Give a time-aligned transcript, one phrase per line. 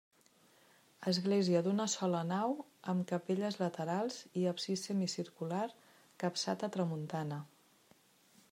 [1.11, 2.55] Església d'una sola nau
[2.93, 5.63] amb capelles laterals i absis semicircular
[6.25, 7.43] capçat a tramuntana.